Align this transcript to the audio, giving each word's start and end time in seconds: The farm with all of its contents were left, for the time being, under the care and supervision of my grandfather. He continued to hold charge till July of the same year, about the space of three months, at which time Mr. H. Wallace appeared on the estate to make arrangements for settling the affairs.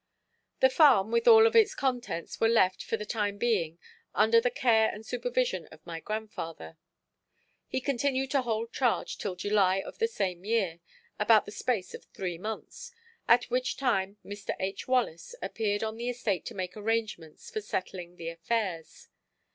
The 0.61 0.69
farm 0.71 1.11
with 1.11 1.27
all 1.27 1.45
of 1.45 1.55
its 1.55 1.75
contents 1.75 2.39
were 2.41 2.47
left, 2.49 2.83
for 2.83 2.97
the 2.97 3.05
time 3.05 3.37
being, 3.37 3.77
under 4.15 4.41
the 4.41 4.49
care 4.49 4.89
and 4.89 5.05
supervision 5.05 5.67
of 5.67 5.85
my 5.85 5.99
grandfather. 5.99 6.79
He 7.67 7.81
continued 7.81 8.31
to 8.31 8.41
hold 8.41 8.73
charge 8.73 9.19
till 9.19 9.35
July 9.35 9.79
of 9.79 9.99
the 9.99 10.07
same 10.07 10.43
year, 10.43 10.79
about 11.19 11.45
the 11.45 11.51
space 11.51 11.93
of 11.93 12.05
three 12.05 12.39
months, 12.39 12.91
at 13.27 13.43
which 13.51 13.77
time 13.77 14.17
Mr. 14.25 14.55
H. 14.59 14.87
Wallace 14.87 15.35
appeared 15.39 15.83
on 15.83 15.97
the 15.97 16.09
estate 16.09 16.45
to 16.47 16.55
make 16.55 16.75
arrangements 16.75 17.51
for 17.51 17.61
settling 17.61 18.15
the 18.15 18.29
affairs. 18.29 19.07